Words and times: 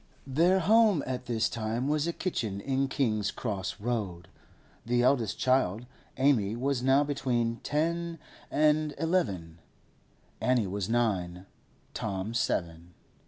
Their 0.25 0.61
home 0.61 1.03
at 1.05 1.25
this 1.27 1.47
time 1.47 1.87
was 1.87 2.07
a 2.07 2.11
kitchen 2.11 2.59
in 2.59 2.87
King's 2.87 3.29
Cross 3.29 3.79
Road. 3.79 4.29
The 4.83 5.03
eldest 5.03 5.37
child, 5.37 5.85
Amy, 6.17 6.55
was 6.55 6.81
now 6.81 7.03
between 7.03 7.57
ten 7.57 8.17
and 8.49 8.95
eleven; 8.97 9.59
Annie 10.41 10.65
was 10.65 10.89
nine; 10.89 11.45
Tom 11.93 12.33
seven. 12.33 12.95